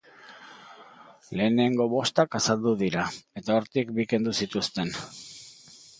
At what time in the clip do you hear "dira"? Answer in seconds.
2.81-3.05